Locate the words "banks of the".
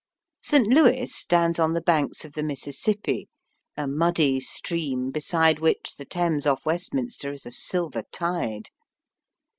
1.79-2.41